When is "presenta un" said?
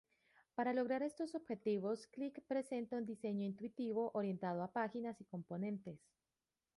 2.47-3.05